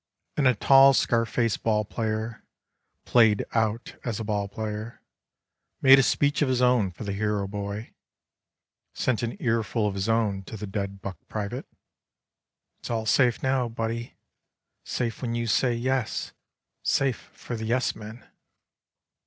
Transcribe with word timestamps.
And 0.35 0.47
a 0.47 0.55
tall 0.55 0.95
scar 0.95 1.27
face 1.27 1.57
ball 1.57 1.85
player. 1.85 2.43
Played 3.05 3.45
out 3.53 3.97
as 4.03 4.19
a 4.19 4.23
ball 4.23 4.47
player. 4.47 5.03
Made 5.79 5.99
a 5.99 6.01
speech 6.01 6.41
of 6.41 6.49
his 6.49 6.59
own 6.59 6.89
for 6.89 7.03
the 7.03 7.13
hero 7.13 7.47
boy, 7.47 7.93
Sent 8.95 9.21
an 9.21 9.37
earful 9.39 9.85
of 9.87 9.93
his 9.93 10.09
own 10.09 10.41
to 10.45 10.57
the 10.57 10.65
dead 10.65 11.01
buck 11.03 11.19
private:" 11.29 11.67
It's 12.79 12.89
all 12.89 13.05
safe 13.05 13.43
now, 13.43 13.69
buddy. 13.69 14.15
Safe 14.83 15.21
when 15.21 15.35
you 15.35 15.45
say 15.45 15.75
yes. 15.75 16.31
Safe 16.81 17.29
for 17.31 17.55
the 17.55 17.65
yes 17.65 17.93
men." 17.95 18.27